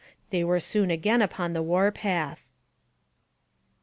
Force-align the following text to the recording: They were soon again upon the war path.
They 0.31 0.43
were 0.43 0.59
soon 0.59 0.89
again 0.89 1.21
upon 1.21 1.53
the 1.53 1.61
war 1.61 1.91
path. 1.91 2.49